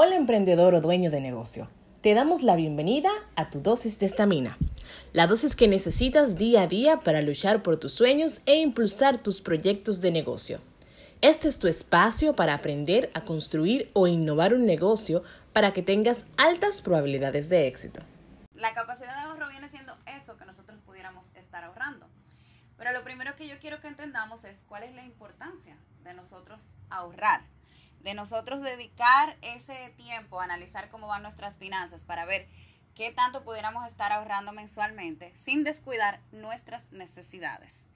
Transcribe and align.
Hola 0.00 0.14
emprendedor 0.14 0.74
o 0.74 0.80
dueño 0.80 1.10
de 1.10 1.20
negocio. 1.20 1.68
Te 2.02 2.14
damos 2.14 2.44
la 2.44 2.54
bienvenida 2.54 3.10
a 3.34 3.50
tu 3.50 3.60
dosis 3.60 3.98
de 3.98 4.06
estamina. 4.06 4.56
La 5.12 5.26
dosis 5.26 5.56
que 5.56 5.66
necesitas 5.66 6.38
día 6.38 6.62
a 6.62 6.66
día 6.68 7.00
para 7.00 7.20
luchar 7.20 7.64
por 7.64 7.78
tus 7.78 7.94
sueños 7.94 8.40
e 8.46 8.60
impulsar 8.60 9.18
tus 9.18 9.40
proyectos 9.40 10.00
de 10.00 10.12
negocio. 10.12 10.60
Este 11.20 11.48
es 11.48 11.58
tu 11.58 11.66
espacio 11.66 12.36
para 12.36 12.54
aprender 12.54 13.10
a 13.12 13.22
construir 13.24 13.90
o 13.92 14.06
innovar 14.06 14.54
un 14.54 14.66
negocio 14.66 15.24
para 15.52 15.72
que 15.72 15.82
tengas 15.82 16.26
altas 16.36 16.80
probabilidades 16.80 17.48
de 17.48 17.66
éxito. 17.66 18.00
La 18.52 18.74
capacidad 18.74 19.16
de 19.16 19.22
ahorro 19.22 19.48
viene 19.48 19.68
siendo 19.68 19.96
eso 20.16 20.36
que 20.36 20.44
nosotros 20.44 20.78
pudiéramos 20.86 21.26
estar 21.34 21.64
ahorrando. 21.64 22.06
Pero 22.76 22.92
lo 22.92 23.02
primero 23.02 23.34
que 23.34 23.48
yo 23.48 23.58
quiero 23.58 23.80
que 23.80 23.88
entendamos 23.88 24.44
es 24.44 24.62
cuál 24.68 24.84
es 24.84 24.94
la 24.94 25.02
importancia 25.02 25.76
de 26.04 26.14
nosotros 26.14 26.68
ahorrar 26.88 27.40
de 28.00 28.14
nosotros 28.14 28.60
dedicar 28.60 29.36
ese 29.42 29.90
tiempo 29.96 30.40
a 30.40 30.44
analizar 30.44 30.88
cómo 30.88 31.08
van 31.08 31.22
nuestras 31.22 31.56
finanzas 31.56 32.04
para 32.04 32.24
ver 32.24 32.48
qué 32.94 33.12
tanto 33.12 33.44
pudiéramos 33.44 33.86
estar 33.86 34.12
ahorrando 34.12 34.52
mensualmente 34.52 35.32
sin 35.36 35.64
descuidar 35.64 36.20
nuestras 36.32 36.90
necesidades. 36.92 37.88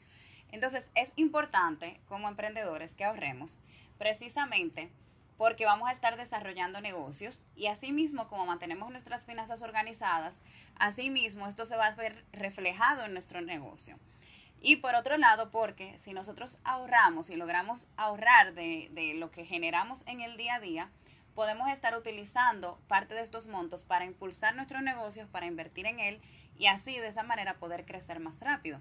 Entonces 0.51 0.91
es 0.95 1.13
importante 1.17 2.01
como 2.07 2.29
emprendedores 2.29 2.95
que 2.95 3.05
ahorremos 3.05 3.61
precisamente 3.99 4.93
porque 5.37 5.65
vamos 5.65 5.89
a 5.89 5.93
estar 5.93 6.17
desarrollando 6.17 6.81
negocios 6.81 7.45
y 7.57 7.67
asimismo 7.67 8.29
como 8.29 8.47
mantenemos 8.47 8.91
nuestras 8.91 9.25
finanzas 9.25 9.63
organizadas, 9.63 10.43
asimismo 10.77 11.49
esto 11.49 11.67
se 11.67 11.77
va 11.77 11.87
a 11.87 11.95
ver 11.97 12.25
reflejado 12.33 13.05
en 13.05 13.13
nuestro 13.13 13.41
negocio. 13.41 13.99
Y 14.65 14.77
por 14.77 14.95
otro 14.95 15.19
lado, 15.19 15.51
porque 15.51 15.99
si 15.99 16.13
nosotros 16.13 16.59
ahorramos 16.63 17.31
y 17.31 17.37
logramos 17.37 17.89
ahorrar 17.97 18.55
de, 18.55 18.89
de, 18.93 19.15
lo 19.15 19.33
que 19.33 19.45
generamos 19.45 20.07
en 20.07 20.21
el 20.21 20.37
día 20.37 20.55
a 20.55 20.61
día, 20.61 20.91
podemos 21.35 21.69
estar 21.69 21.97
utilizando 21.97 22.81
parte 22.87 23.15
de 23.15 23.23
estos 23.23 23.49
montos 23.49 23.85
para 23.85 24.05
impulsar 24.05 24.55
nuestros 24.55 24.83
negocios, 24.83 25.29
para 25.29 25.47
invertir 25.47 25.87
en 25.87 25.99
él 25.99 26.21
y 26.57 26.67
así 26.67 26.97
de 27.01 27.09
esa 27.09 27.25
manera 27.25 27.59
poder 27.59 27.85
crecer 27.85 28.21
más 28.21 28.39
rápido. 28.41 28.81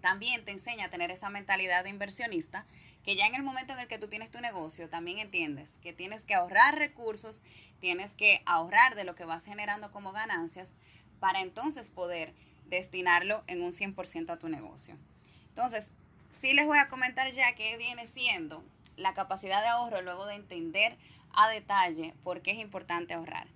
También 0.00 0.44
te 0.44 0.52
enseña 0.52 0.86
a 0.86 0.90
tener 0.90 1.10
esa 1.10 1.28
mentalidad 1.28 1.84
de 1.84 1.90
inversionista, 1.90 2.66
que 3.02 3.16
ya 3.16 3.26
en 3.26 3.34
el 3.34 3.42
momento 3.42 3.74
en 3.74 3.80
el 3.80 3.88
que 3.88 3.98
tú 3.98 4.08
tienes 4.08 4.30
tu 4.30 4.40
negocio, 4.40 4.88
también 4.88 5.18
entiendes 5.18 5.78
que 5.78 5.92
tienes 5.92 6.24
que 6.24 6.34
ahorrar 6.34 6.78
recursos, 6.78 7.42
tienes 7.78 8.14
que 8.14 8.42
ahorrar 8.46 8.94
de 8.94 9.04
lo 9.04 9.14
que 9.14 9.26
vas 9.26 9.44
generando 9.44 9.90
como 9.90 10.12
ganancias, 10.12 10.76
para 11.20 11.40
entonces 11.40 11.90
poder 11.90 12.34
destinarlo 12.74 13.42
en 13.46 13.62
un 13.62 13.70
100% 13.70 14.30
a 14.30 14.38
tu 14.38 14.48
negocio. 14.48 14.96
Entonces, 15.48 15.90
sí 16.30 16.52
les 16.52 16.66
voy 16.66 16.78
a 16.78 16.88
comentar 16.88 17.30
ya 17.30 17.54
qué 17.54 17.76
viene 17.76 18.06
siendo 18.06 18.64
la 18.96 19.14
capacidad 19.14 19.60
de 19.62 19.68
ahorro 19.68 20.02
luego 20.02 20.26
de 20.26 20.34
entender 20.34 20.96
a 21.32 21.48
detalle 21.48 22.14
por 22.22 22.42
qué 22.42 22.52
es 22.52 22.58
importante 22.58 23.14
ahorrar. 23.14 23.46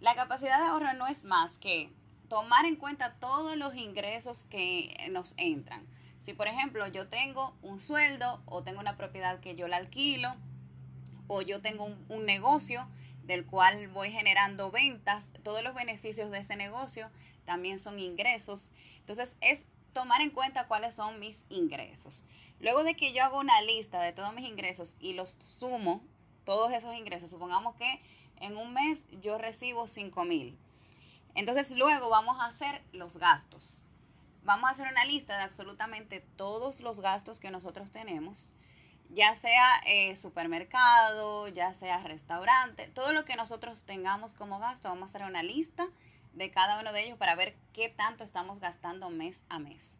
La 0.00 0.14
capacidad 0.14 0.58
de 0.58 0.66
ahorro 0.66 0.92
no 0.94 1.06
es 1.06 1.24
más 1.24 1.56
que 1.56 1.90
tomar 2.28 2.66
en 2.66 2.76
cuenta 2.76 3.14
todos 3.14 3.56
los 3.56 3.74
ingresos 3.74 4.44
que 4.44 5.08
nos 5.10 5.34
entran. 5.36 5.86
Si 6.20 6.34
por 6.34 6.46
ejemplo 6.46 6.86
yo 6.88 7.08
tengo 7.08 7.56
un 7.62 7.80
sueldo 7.80 8.42
o 8.46 8.62
tengo 8.62 8.80
una 8.80 8.96
propiedad 8.96 9.40
que 9.40 9.56
yo 9.56 9.66
la 9.66 9.78
alquilo 9.78 10.36
o 11.26 11.42
yo 11.42 11.62
tengo 11.62 11.84
un, 11.84 12.04
un 12.08 12.26
negocio 12.26 12.88
del 13.24 13.44
cual 13.44 13.88
voy 13.88 14.10
generando 14.10 14.70
ventas, 14.70 15.30
todos 15.42 15.62
los 15.62 15.74
beneficios 15.74 16.30
de 16.30 16.38
ese 16.38 16.56
negocio 16.56 17.10
también 17.48 17.78
son 17.78 17.98
ingresos. 17.98 18.70
Entonces 18.98 19.38
es 19.40 19.64
tomar 19.94 20.20
en 20.20 20.30
cuenta 20.30 20.68
cuáles 20.68 20.94
son 20.94 21.18
mis 21.18 21.46
ingresos. 21.48 22.24
Luego 22.60 22.84
de 22.84 22.94
que 22.94 23.14
yo 23.14 23.24
hago 23.24 23.38
una 23.38 23.62
lista 23.62 24.02
de 24.02 24.12
todos 24.12 24.34
mis 24.34 24.46
ingresos 24.46 24.96
y 25.00 25.14
los 25.14 25.30
sumo, 25.38 26.02
todos 26.44 26.72
esos 26.74 26.94
ingresos, 26.94 27.30
supongamos 27.30 27.74
que 27.76 28.02
en 28.40 28.58
un 28.58 28.74
mes 28.74 29.06
yo 29.22 29.38
recibo 29.38 29.86
5 29.86 30.24
mil. 30.26 30.58
Entonces 31.34 31.70
luego 31.70 32.10
vamos 32.10 32.38
a 32.38 32.46
hacer 32.46 32.82
los 32.92 33.16
gastos. 33.16 33.86
Vamos 34.44 34.68
a 34.68 34.72
hacer 34.72 34.88
una 34.88 35.06
lista 35.06 35.38
de 35.38 35.44
absolutamente 35.44 36.20
todos 36.36 36.82
los 36.82 37.00
gastos 37.00 37.40
que 37.40 37.50
nosotros 37.50 37.90
tenemos, 37.90 38.50
ya 39.08 39.34
sea 39.34 39.80
eh, 39.86 40.16
supermercado, 40.16 41.48
ya 41.48 41.72
sea 41.72 42.02
restaurante, 42.02 42.88
todo 42.88 43.12
lo 43.14 43.24
que 43.24 43.36
nosotros 43.36 43.84
tengamos 43.84 44.34
como 44.34 44.58
gasto, 44.58 44.88
vamos 44.88 45.04
a 45.04 45.16
hacer 45.16 45.26
una 45.26 45.42
lista 45.42 45.88
de 46.38 46.50
cada 46.50 46.80
uno 46.80 46.92
de 46.92 47.04
ellos 47.04 47.18
para 47.18 47.34
ver 47.34 47.56
qué 47.72 47.88
tanto 47.88 48.24
estamos 48.24 48.60
gastando 48.60 49.10
mes 49.10 49.44
a 49.48 49.58
mes. 49.58 49.98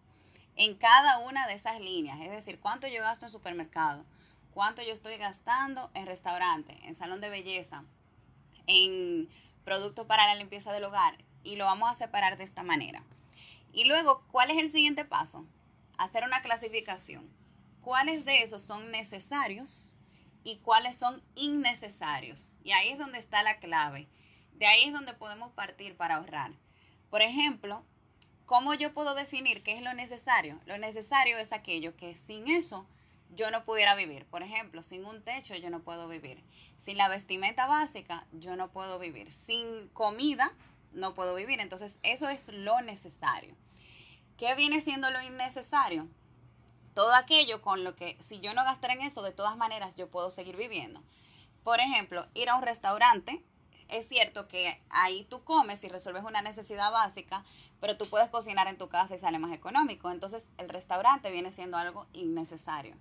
En 0.55 0.77
cada 0.77 1.19
una 1.19 1.47
de 1.47 1.55
esas 1.55 1.81
líneas, 1.81 2.21
es 2.21 2.31
decir, 2.31 2.59
cuánto 2.61 2.87
yo 2.87 3.03
gasto 3.03 3.27
en 3.27 3.31
supermercado, 3.31 4.05
cuánto 4.55 4.83
yo 4.83 4.93
estoy 4.93 5.17
gastando 5.17 5.91
en 5.95 6.07
restaurante, 6.07 6.79
en 6.85 6.95
salón 6.95 7.21
de 7.21 7.29
belleza, 7.29 7.85
en 8.67 9.29
producto 9.65 10.07
para 10.07 10.27
la 10.27 10.37
limpieza 10.37 10.73
del 10.73 10.85
hogar 10.85 11.19
y 11.43 11.57
lo 11.57 11.65
vamos 11.67 11.91
a 11.91 11.95
separar 11.95 12.39
de 12.39 12.45
esta 12.45 12.63
manera. 12.63 13.03
Y 13.73 13.85
luego, 13.85 14.25
¿cuál 14.31 14.51
es 14.51 14.59
el 14.59 14.71
siguiente 14.71 15.05
paso? 15.05 15.45
Hacer 15.99 16.25
una 16.25 16.41
clasificación. 16.41 17.29
¿Cuáles 17.83 18.25
de 18.25 18.43
esos 18.43 18.63
son 18.63 18.91
necesarios 18.91 19.97
y 20.45 20.57
cuáles 20.59 20.99
son 20.99 21.23
innecesarios? 21.35 22.57
Y 22.63 22.73
ahí 22.73 22.91
es 22.91 22.99
donde 22.99 23.19
está 23.19 23.43
la 23.43 23.59
clave 23.59 24.09
de 24.59 24.67
ahí 24.67 24.85
es 24.85 24.93
donde 24.93 25.15
podemos 25.15 25.53
partir 25.53 25.97
para 25.97 26.17
ahorrar. 26.17 26.51
Por 27.11 27.23
ejemplo, 27.23 27.85
¿cómo 28.45 28.75
yo 28.75 28.93
puedo 28.93 29.15
definir 29.15 29.63
qué 29.63 29.77
es 29.77 29.83
lo 29.83 29.95
necesario? 29.95 30.61
Lo 30.67 30.79
necesario 30.79 31.39
es 31.39 31.53
aquello 31.53 31.97
que 31.97 32.17
sin 32.17 32.49
eso 32.49 32.87
yo 33.31 33.53
no 33.53 33.65
pudiera 33.65 33.95
vivir. 33.95 34.27
Por 34.27 34.43
ejemplo, 34.43 34.83
sin 34.83 35.05
un 35.05 35.23
techo 35.23 35.55
yo 35.55 35.71
no 35.71 35.83
puedo 35.83 36.09
vivir. 36.09 36.43
Sin 36.77 36.97
la 36.97 37.09
vestimenta 37.09 37.67
básica 37.67 38.27
yo 38.33 38.57
no 38.57 38.73
puedo 38.73 38.99
vivir. 38.99 39.33
Sin 39.33 39.89
comida 39.91 40.53
no 40.93 41.15
puedo 41.15 41.37
vivir. 41.37 41.61
Entonces, 41.61 41.97
eso 42.03 42.29
es 42.29 42.53
lo 42.53 42.81
necesario. 42.81 43.55
¿Qué 44.37 44.57
viene 44.57 44.81
siendo 44.81 45.11
lo 45.11 45.23
innecesario? 45.23 46.09
Todo 46.95 47.15
aquello 47.15 47.63
con 47.63 47.85
lo 47.85 47.95
que 47.95 48.17
si 48.21 48.41
yo 48.41 48.55
no 48.55 48.65
gastara 48.65 48.95
en 48.95 49.03
eso, 49.03 49.23
de 49.23 49.31
todas 49.31 49.57
maneras 49.57 49.95
yo 49.95 50.11
puedo 50.11 50.33
seguir 50.33 50.57
viviendo. 50.57 51.01
Por 51.63 51.79
ejemplo, 51.79 52.27
ir 52.35 52.49
a 52.49 52.57
un 52.57 52.63
restaurante 52.63 53.45
es 53.89 54.09
cierto 54.09 54.49
que 54.49 54.81
ahí 54.91 55.25
tú 55.25 55.45
comes 55.45 55.83
y 55.85 55.89
resuelves 55.89 56.25
una 56.25 56.43
necesidad 56.43 56.93
básica, 56.93 57.45
pero 57.81 57.97
tú 57.97 58.07
puedes 58.09 58.29
cocinar 58.29 58.67
en 58.69 58.79
tu 58.79 58.89
casa 58.89 59.15
y 59.15 59.19
sale 59.19 59.39
más 59.39 59.53
económico. 59.53 60.11
Entonces 60.11 60.51
el 60.59 60.69
restaurante 60.69 61.31
viene 61.31 61.53
siendo 61.53 61.77
algo 61.77 62.07
innecesario. 62.13 62.97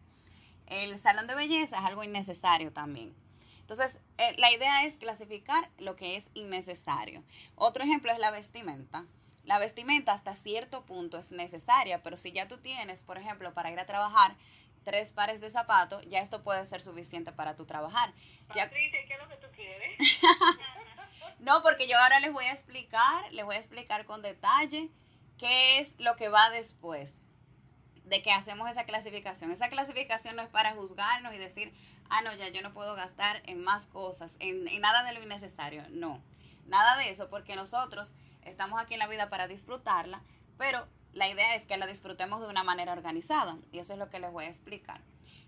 El 0.68 0.98
salón 1.00 1.28
de 1.28 1.36
belleza 1.36 1.80
es 1.80 1.86
algo 1.86 2.04
innecesario 2.04 2.74
también. 2.74 3.16
Entonces, 3.62 4.00
eh, 4.18 4.34
la 4.38 4.50
idea 4.52 4.84
es 4.86 4.96
clasificar 4.96 5.70
lo 5.78 5.98
que 5.98 6.16
es 6.16 6.30
innecesario. 6.34 7.22
Otro 7.56 7.84
ejemplo 7.84 8.12
es 8.14 8.20
la 8.20 8.32
vestimenta. 8.32 9.06
La 9.44 9.60
vestimenta 9.60 10.14
hasta 10.14 10.36
cierto 10.36 10.86
punto 10.86 11.18
es 11.18 11.32
necesaria, 11.32 12.02
pero 12.02 12.16
si 12.16 12.32
ya 12.32 12.48
tú 12.48 12.58
tienes, 12.60 13.04
por 13.04 13.18
ejemplo, 13.18 13.54
para 13.54 13.72
ir 13.72 13.80
a 13.80 13.86
trabajar 13.86 14.36
tres 14.86 15.12
pares 15.12 15.42
de 15.42 15.50
zapatos, 15.50 16.06
ya 16.10 16.20
esto 16.20 16.44
puede 16.44 16.66
ser 16.66 16.82
suficiente 16.82 17.34
para 17.34 17.58
tu 17.58 17.66
trabajar. 17.66 18.14
Ya... 18.56 18.70
¿qué 18.70 19.08
es 19.10 19.20
lo 19.20 19.28
que 19.28 19.36
tú 19.38 19.48
quieres? 19.56 19.98
no, 21.40 21.62
porque 21.64 21.88
yo 21.88 21.98
ahora 21.98 22.20
les 22.20 22.32
voy 22.32 22.46
a 22.46 22.52
explicar, 22.52 23.32
les 23.32 23.46
voy 23.46 23.56
a 23.56 23.60
explicar 23.60 24.06
con 24.06 24.22
detalle 24.22 24.90
qué 25.38 25.80
es 25.80 26.00
lo 26.00 26.16
que 26.16 26.30
va 26.30 26.50
después 26.50 27.26
de 28.06 28.22
que 28.22 28.32
hacemos 28.32 28.70
esa 28.70 28.86
clasificación. 28.86 29.52
Esa 29.52 29.70
clasificación 29.70 30.36
no 30.36 30.42
es 30.42 30.48
para 30.48 30.72
juzgarnos 30.72 31.34
y 31.34 31.38
decir, 31.38 31.74
ah, 32.10 32.22
no, 32.22 32.34
ya 32.34 32.48
yo 32.50 32.62
no 32.62 32.74
puedo 32.74 32.96
gastar 32.96 33.42
en 33.46 33.64
más 33.64 33.88
cosas, 33.88 34.38
en, 34.40 34.68
en 34.68 34.82
nada 34.82 35.04
de 35.04 35.14
lo 35.14 35.22
innecesario. 35.22 35.84
No, 35.90 36.22
nada 36.66 36.98
de 36.98 37.10
eso, 37.10 37.30
porque 37.30 37.56
nosotros 37.56 38.14
estamos 38.44 38.80
aquí 38.80 38.94
en 38.94 39.00
la 39.00 39.08
vida 39.08 39.30
para 39.30 39.48
disfrutarla, 39.48 40.22
pero 40.58 40.88
la 41.14 41.28
idea 41.28 41.56
es 41.56 41.66
que 41.66 41.78
la 41.78 41.88
disfrutemos 41.88 42.42
de 42.42 42.48
una 42.48 42.64
manera 42.64 42.94
organizada 42.94 43.58
y 43.72 43.80
eso 43.80 43.94
es 43.94 44.00
lo 44.00 44.10
que 44.10 44.20
les 44.20 44.32
voy 44.32 44.46
a 44.46 44.50
explicar. 44.50 45.02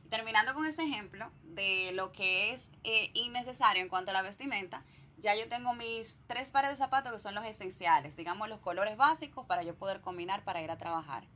Terminando 0.10 0.54
con 0.56 0.66
ese 0.66 0.84
ejemplo 0.84 1.32
de 1.44 1.92
lo 1.94 2.12
que 2.12 2.52
es 2.52 2.72
eh, 2.84 3.12
innecesario 3.14 3.84
en 3.84 3.90
cuanto 3.90 4.12
a 4.12 4.14
la 4.14 4.24
vestimenta, 4.24 4.84
ya 5.18 5.36
yo 5.36 5.48
tengo 5.48 5.74
mis 5.74 6.18
tres 6.28 6.50
pares 6.50 6.72
de 6.72 6.78
zapatos 6.78 7.12
que 7.12 7.20
son 7.20 7.36
los 7.36 7.46
esenciales, 7.46 8.16
digamos 8.16 8.50
los 8.50 8.60
colores 8.60 8.98
básicos 8.98 9.46
para 9.46 9.64
yo 9.64 9.76
poder 9.76 10.02
combinar 10.02 10.44
para 10.44 10.62
ir 10.62 10.72
a 10.72 10.78
trabajar. 10.78 11.28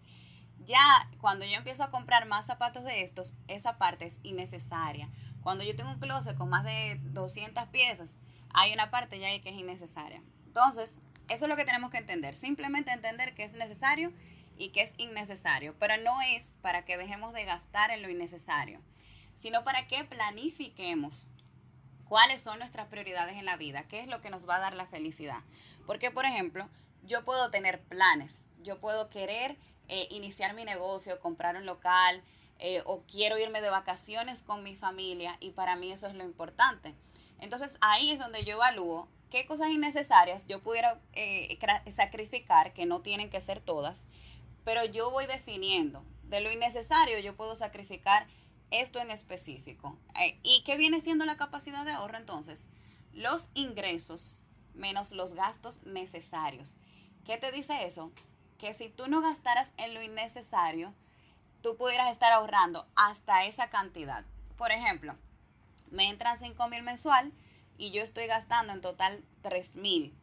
Ya 0.66 0.82
cuando 1.20 1.46
yo 1.46 1.54
empiezo 1.54 1.84
a 1.84 1.92
comprar 1.92 2.26
más 2.26 2.46
zapatos 2.46 2.84
de 2.84 3.02
estos, 3.02 3.36
esa 3.48 3.78
parte 3.78 4.06
es 4.06 4.20
innecesaria. 4.24 5.10
Cuando 5.42 5.64
yo 5.64 5.76
tengo 5.76 5.92
un 5.92 6.00
closet 6.00 6.38
con 6.38 6.50
más 6.50 6.64
de 6.64 7.00
200 7.04 7.68
piezas, 7.68 8.16
hay 8.54 8.74
una 8.74 8.90
parte 8.90 9.20
ya 9.20 9.28
que 9.42 9.50
es 9.50 9.56
innecesaria. 9.56 10.24
Entonces, 10.46 11.00
eso 11.30 11.46
es 11.46 11.50
lo 11.50 11.56
que 11.58 11.66
tenemos 11.66 11.90
que 11.90 11.98
entender. 11.98 12.36
Simplemente 12.36 12.92
entender 12.92 13.36
que 13.36 13.44
es 13.44 13.54
necesario 13.54 14.14
y 14.58 14.70
que 14.70 14.82
es 14.82 14.96
innecesario. 14.98 15.76
Pero 15.80 15.98
no 15.98 16.22
es 16.22 16.58
para 16.62 16.86
que 16.86 16.98
dejemos 16.98 17.34
de 17.34 17.46
gastar 17.46 17.92
en 17.92 18.02
lo 18.02 18.10
innecesario, 18.10 18.80
sino 19.36 19.64
para 19.64 19.88
que 19.88 20.04
planifiquemos 20.04 21.30
cuáles 22.08 22.42
son 22.42 22.60
nuestras 22.60 22.88
prioridades 22.88 23.38
en 23.38 23.46
la 23.46 23.58
vida, 23.58 23.88
qué 23.88 24.00
es 24.00 24.08
lo 24.08 24.22
que 24.22 24.30
nos 24.30 24.48
va 24.48 24.58
a 24.58 24.60
dar 24.60 24.76
la 24.76 24.86
felicidad. 24.86 25.40
Porque, 25.86 26.12
por 26.12 26.26
ejemplo, 26.26 26.70
yo 27.04 27.26
puedo 27.26 27.52
tener 27.52 27.82
planes, 27.82 28.48
yo 28.62 28.80
puedo 28.80 29.10
querer 29.10 29.58
eh, 29.88 30.08
iniciar 30.12 30.54
mi 30.54 30.64
negocio, 30.64 31.20
comprar 31.20 31.56
un 31.56 31.66
local, 31.66 32.24
eh, 32.60 32.82
o 32.86 33.04
quiero 33.04 33.38
irme 33.38 33.62
de 33.62 33.70
vacaciones 33.70 34.42
con 34.42 34.64
mi 34.64 34.76
familia 34.76 35.36
y 35.40 35.52
para 35.52 35.76
mí 35.76 35.92
eso 35.92 36.08
es 36.08 36.16
lo 36.16 36.24
importante. 36.24 36.96
Entonces 37.40 37.76
ahí 37.82 38.12
es 38.12 38.20
donde 38.20 38.46
yo 38.46 38.54
evalúo 38.54 39.10
qué 39.30 39.46
cosas 39.46 39.72
innecesarias 39.72 40.48
yo 40.48 40.62
pudiera 40.62 41.00
eh, 41.14 41.60
sacrificar, 41.92 42.74
que 42.74 42.86
no 42.86 43.02
tienen 43.02 43.30
que 43.30 43.42
ser 43.42 43.60
todas, 43.60 44.06
pero 44.64 44.86
yo 44.86 45.12
voy 45.12 45.26
definiendo. 45.26 46.04
De 46.24 46.42
lo 46.42 46.52
innecesario 46.52 47.20
yo 47.20 47.36
puedo 47.36 47.56
sacrificar 47.56 48.28
esto 48.72 49.00
en 49.00 49.12
específico. 49.12 49.98
Eh, 50.20 50.40
¿Y 50.44 50.64
qué 50.64 50.78
viene 50.78 51.02
siendo 51.02 51.26
la 51.26 51.38
capacidad 51.38 51.86
de 51.86 51.92
ahorro 51.92 52.18
entonces? 52.18 52.66
Los 53.14 53.50
ingresos 53.54 54.44
menos 54.74 55.12
los 55.12 55.34
gastos 55.34 55.84
necesarios. 55.84 56.76
¿Qué 57.26 57.38
te 57.38 57.52
dice 57.52 57.86
eso? 57.86 58.12
Que 58.58 58.74
si 58.74 58.90
tú 58.90 59.08
no 59.08 59.22
gastaras 59.22 59.72
en 59.78 59.94
lo 59.94 60.02
innecesario, 60.02 60.94
tú 61.62 61.78
pudieras 61.78 62.12
estar 62.12 62.32
ahorrando 62.32 62.88
hasta 62.96 63.46
esa 63.46 63.70
cantidad. 63.70 64.26
Por 64.58 64.72
ejemplo, 64.72 65.16
me 65.92 66.10
entran 66.10 66.38
5 66.38 66.68
mil 66.70 66.84
mensual 66.84 67.32
y 67.78 67.92
yo 67.92 68.02
estoy 68.02 68.28
gastando 68.28 68.74
en 68.74 68.82
total 68.82 69.24
3 69.42 69.78
mil. 69.78 70.14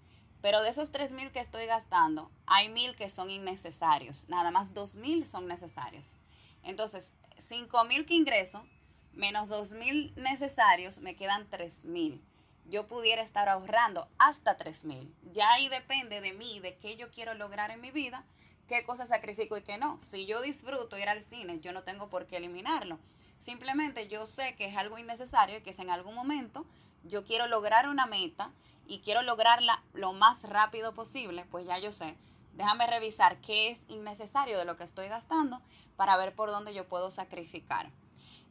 Pero 0.43 0.63
de 0.63 0.71
esos 0.71 0.91
3 0.91 1.13
mil 1.13 1.31
que 1.33 1.41
estoy 1.41 1.67
gastando, 1.67 2.31
hay 2.47 2.69
mil 2.69 2.97
que 2.97 3.11
son 3.11 3.31
innecesarios. 3.31 4.29
Nada 4.29 4.51
más 4.51 4.73
2 4.73 4.97
mil 4.97 5.27
son 5.27 5.47
necesarios. 5.47 6.17
Entonces, 6.63 7.11
5 7.39 7.85
mil 7.85 8.07
que 8.07 8.15
ingreso, 8.15 8.65
menos 9.13 9.49
2 9.49 9.75
mil 9.75 10.13
necesarios, 10.17 11.01
me 11.01 11.17
quedan 11.17 11.49
3 11.51 11.85
mil. 11.85 12.23
Yo 12.67 12.87
pudiera 12.87 13.23
estar 13.23 13.49
ahorrando 13.49 14.09
hasta 14.19 14.57
3 14.57 14.85
mil. 14.85 15.15
Ya 15.33 15.51
ahí 15.53 15.69
depende 15.69 16.21
de 16.21 16.33
mí, 16.33 16.61
de 16.61 16.77
qué 16.79 16.97
yo 16.97 17.11
quiero 17.11 17.35
lograr 17.35 17.71
en 17.71 17.81
mi 17.81 17.91
vida, 17.91 18.25
qué 18.69 18.85
cosas 18.85 19.09
sacrifico 19.09 19.57
y 19.57 19.63
qué 19.63 19.77
no. 19.77 19.99
Si 20.01 20.25
yo 20.25 20.41
disfruto 20.41 20.97
ir 20.97 21.09
al 21.09 21.23
cine, 21.23 21.61
yo 21.61 21.73
no 21.73 21.83
tengo 21.83 22.09
por 22.09 22.27
qué 22.27 22.37
eliminarlo. 22.37 22.99
Simplemente 23.39 24.07
yo 24.09 24.27
sé 24.27 24.55
que 24.55 24.67
es 24.67 24.77
algo 24.77 24.99
innecesario 24.99 25.59
y 25.59 25.63
que 25.63 25.73
si 25.73 25.83
en 25.83 25.91
algún 25.91 26.15
momento 26.15 26.65
yo 27.03 27.25
quiero 27.25 27.47
lograr 27.47 27.89
una 27.89 28.07
meta 28.07 28.53
y 28.91 28.99
quiero 28.99 29.23
lograrla 29.23 29.85
lo 29.93 30.13
más 30.13 30.43
rápido 30.43 30.95
posible, 30.95 31.47
pues 31.49 31.65
ya 31.65 31.79
yo 31.79 31.93
sé, 31.93 32.17
déjame 32.55 32.89
revisar 32.89 33.41
qué 33.41 33.71
es 33.71 33.85
innecesario 33.87 34.59
de 34.59 34.65
lo 34.65 34.75
que 34.75 34.83
estoy 34.83 35.07
gastando 35.07 35.63
para 35.95 36.17
ver 36.17 36.35
por 36.35 36.51
dónde 36.51 36.75
yo 36.75 36.89
puedo 36.89 37.13
sacrificar. 37.13 37.93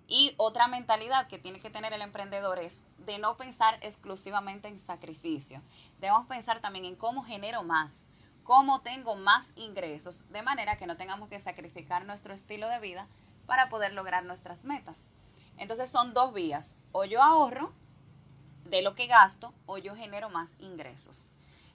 Y 0.07 0.33
otra 0.37 0.69
mentalidad 0.69 1.27
que 1.27 1.39
tiene 1.39 1.59
que 1.59 1.69
tener 1.69 1.91
el 1.91 2.01
emprendedor 2.01 2.57
es 2.57 2.85
de 2.99 3.19
no 3.19 3.35
pensar 3.35 3.77
exclusivamente 3.81 4.69
en 4.69 4.79
sacrificio. 4.79 5.61
Debemos 5.99 6.25
pensar 6.27 6.61
también 6.61 6.85
en 6.85 6.95
cómo 6.95 7.21
genero 7.21 7.63
más, 7.63 8.05
cómo 8.43 8.79
tengo 8.79 9.17
más 9.17 9.51
ingresos, 9.57 10.23
de 10.31 10.41
manera 10.41 10.77
que 10.77 10.87
no 10.87 10.95
tengamos 10.95 11.27
que 11.27 11.39
sacrificar 11.39 12.05
nuestro 12.05 12.33
estilo 12.33 12.69
de 12.69 12.79
vida 12.79 13.07
para 13.45 13.67
poder 13.67 13.91
lograr 13.91 14.23
nuestras 14.23 14.63
metas. 14.63 15.03
Entonces 15.57 15.89
son 15.89 16.13
dos 16.13 16.33
vías. 16.33 16.77
O 16.93 17.03
yo 17.03 17.21
ahorro 17.21 17.73
de 18.69 18.81
lo 18.81 18.95
que 18.95 19.07
gasto 19.07 19.53
o 19.65 19.77
yo 19.77 19.95
genero 19.95 20.29
más 20.29 20.55
ingresos. 20.59 21.31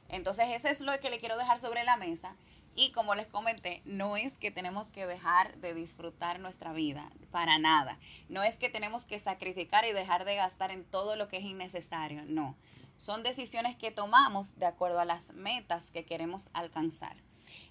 Entonces, 0.09 0.47
eso 0.51 0.69
es 0.69 0.81
lo 0.81 0.99
que 1.01 1.11
le 1.11 1.19
quiero 1.19 1.37
dejar 1.37 1.59
sobre 1.59 1.85
la 1.85 1.97
mesa. 1.97 2.37
Y 2.77 2.91
como 2.91 3.15
les 3.15 3.29
comenté, 3.29 3.83
no 3.85 4.17
es 4.17 4.37
que 4.37 4.51
tenemos 4.51 4.89
que 4.89 5.07
dejar 5.07 5.57
de 5.59 5.75
disfrutar 5.75 6.41
nuestra 6.41 6.73
vida, 6.73 7.11
para 7.31 7.59
nada. 7.59 7.99
No 8.29 8.43
es 8.43 8.57
que 8.59 8.69
tenemos 8.69 9.05
que 9.05 9.19
sacrificar 9.21 9.85
y 9.85 9.93
dejar 9.93 10.25
de 10.25 10.35
gastar 10.35 10.73
en 10.73 10.85
todo 10.85 11.15
lo 11.15 11.29
que 11.29 11.37
es 11.37 11.45
innecesario, 11.45 12.25
no. 12.27 12.57
Son 12.97 13.23
decisiones 13.23 13.77
que 13.77 13.93
tomamos 13.93 14.59
de 14.59 14.67
acuerdo 14.67 14.99
a 14.99 15.05
las 15.05 15.33
metas 15.35 15.91
que 15.91 16.05
queremos 16.05 16.51
alcanzar. 16.53 17.17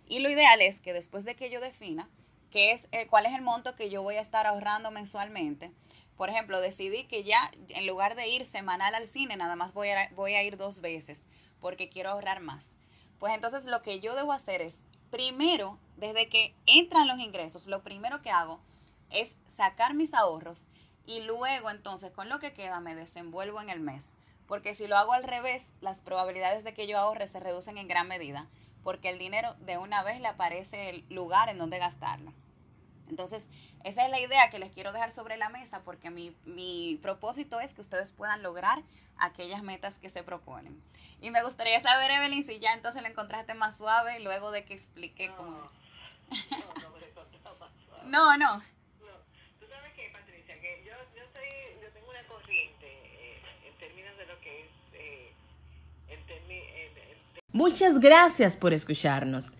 Y 0.07 0.19
lo 0.19 0.29
ideal 0.29 0.61
es 0.61 0.79
que 0.79 0.93
después 0.93 1.25
de 1.25 1.35
que 1.35 1.49
yo 1.49 1.59
defina 1.59 2.09
qué 2.49 2.71
es, 2.71 2.87
cuál 3.09 3.25
es 3.25 3.33
el 3.33 3.41
monto 3.41 3.75
que 3.75 3.89
yo 3.89 4.03
voy 4.03 4.15
a 4.15 4.21
estar 4.21 4.47
ahorrando 4.47 4.91
mensualmente, 4.91 5.71
por 6.17 6.29
ejemplo, 6.29 6.61
decidí 6.61 7.05
que 7.05 7.23
ya 7.23 7.51
en 7.69 7.87
lugar 7.87 8.15
de 8.15 8.27
ir 8.27 8.45
semanal 8.45 8.95
al 8.95 9.07
cine, 9.07 9.37
nada 9.37 9.55
más 9.55 9.73
voy 9.73 9.89
a, 9.89 10.09
voy 10.15 10.35
a 10.35 10.43
ir 10.43 10.57
dos 10.57 10.81
veces 10.81 11.23
porque 11.59 11.89
quiero 11.89 12.11
ahorrar 12.11 12.41
más. 12.41 12.75
Pues 13.19 13.33
entonces 13.33 13.65
lo 13.65 13.81
que 13.81 13.99
yo 13.99 14.15
debo 14.15 14.33
hacer 14.33 14.61
es, 14.61 14.83
primero, 15.09 15.79
desde 15.97 16.27
que 16.27 16.53
entran 16.65 17.07
los 17.07 17.19
ingresos, 17.19 17.67
lo 17.67 17.83
primero 17.83 18.21
que 18.21 18.31
hago 18.31 18.59
es 19.09 19.37
sacar 19.47 19.93
mis 19.93 20.13
ahorros 20.13 20.67
y 21.05 21.21
luego 21.21 21.69
entonces 21.69 22.11
con 22.11 22.29
lo 22.29 22.39
que 22.39 22.53
queda 22.53 22.79
me 22.79 22.95
desenvuelvo 22.95 23.61
en 23.61 23.69
el 23.69 23.79
mes. 23.79 24.13
Porque 24.47 24.75
si 24.75 24.87
lo 24.87 24.97
hago 24.97 25.13
al 25.13 25.23
revés, 25.23 25.71
las 25.81 26.01
probabilidades 26.01 26.63
de 26.63 26.73
que 26.73 26.85
yo 26.85 26.97
ahorre 26.97 27.27
se 27.27 27.39
reducen 27.39 27.77
en 27.77 27.87
gran 27.87 28.07
medida 28.07 28.47
porque 28.83 29.09
el 29.09 29.17
dinero 29.17 29.55
de 29.61 29.77
una 29.77 30.03
vez 30.03 30.19
le 30.19 30.27
aparece 30.27 30.89
el 30.89 31.05
lugar 31.09 31.49
en 31.49 31.57
donde 31.57 31.79
gastarlo. 31.79 32.33
Entonces, 33.09 33.45
esa 33.83 34.05
es 34.05 34.11
la 34.11 34.19
idea 34.19 34.49
que 34.49 34.59
les 34.59 34.71
quiero 34.71 34.91
dejar 34.91 35.11
sobre 35.11 35.37
la 35.37 35.49
mesa 35.49 35.81
porque 35.83 36.09
mi, 36.09 36.35
mi 36.45 36.99
propósito 37.01 37.59
es 37.59 37.73
que 37.73 37.81
ustedes 37.81 38.11
puedan 38.11 38.41
lograr 38.41 38.81
aquellas 39.17 39.63
metas 39.63 39.97
que 39.97 40.09
se 40.09 40.23
proponen. 40.23 40.81
Y 41.21 41.31
me 41.31 41.43
gustaría 41.43 41.79
saber, 41.79 42.11
Evelyn, 42.11 42.43
si 42.43 42.59
ya 42.59 42.73
entonces 42.73 43.01
lo 43.01 43.07
encontraste 43.07 43.53
más 43.53 43.77
suave 43.77 44.19
luego 44.19 44.51
de 44.51 44.65
que 44.65 44.73
expliqué 44.73 45.29
no, 45.29 45.35
cómo... 45.37 45.51
No, 45.51 46.81
no, 46.81 46.89
me 46.97 47.07
encontrado 47.07 47.57
más 47.59 47.71
suave. 47.85 48.03
no, 48.05 48.37
no. 48.37 48.57
No, 48.57 48.63
tú 49.59 49.65
sabes 49.69 49.93
que, 49.93 50.09
Patricia, 50.11 50.59
que 50.59 50.83
yo, 50.85 50.91
yo, 51.15 51.23
soy, 51.33 51.81
yo 51.81 51.89
tengo 51.93 52.09
una 52.09 52.23
corriente 52.27 52.87
eh, 52.87 53.41
en 53.67 53.77
términos 53.77 54.17
de 54.17 54.25
lo 54.25 54.39
que 54.41 54.65
es... 54.65 54.69
Eh, 54.93 55.33
en. 56.09 56.19
Muchas 57.53 57.99
gracias 57.99 58.57
por 58.57 58.73
escucharnos. 58.73 59.53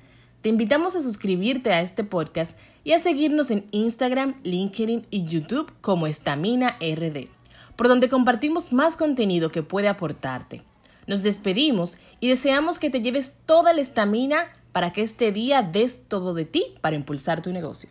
Te 0.44 0.50
invitamos 0.50 0.94
a 0.94 1.02
suscribirte 1.02 1.72
a 1.72 1.80
este 1.80 2.04
podcast 2.04 2.60
y 2.84 2.92
a 2.92 3.00
seguirnos 3.00 3.50
en 3.50 3.66
Instagram, 3.72 4.36
LinkedIn 4.44 5.08
y 5.10 5.24
YouTube 5.24 5.72
como 5.80 6.06
Estamina 6.06 6.78
RD, 6.82 7.30
por 7.78 7.88
donde 7.88 8.10
compartimos 8.10 8.74
más 8.74 8.98
contenido 8.98 9.54
que 9.54 9.64
puede 9.64 9.88
aportarte. 9.88 10.62
Nos 11.08 11.24
despedimos 11.24 11.96
y 12.20 12.28
deseamos 12.28 12.78
que 12.78 12.90
te 12.90 13.00
lleves 13.00 13.38
toda 13.46 13.72
la 13.72 13.80
estamina 13.80 14.50
para 14.74 14.92
que 14.92 15.04
este 15.04 15.32
día 15.32 15.62
des 15.62 16.10
todo 16.10 16.34
de 16.34 16.44
ti 16.44 16.76
para 16.82 16.98
impulsar 16.98 17.42
tu 17.42 17.54
negocio. 17.54 17.90